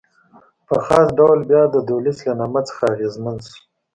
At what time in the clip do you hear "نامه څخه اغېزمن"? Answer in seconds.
2.39-3.35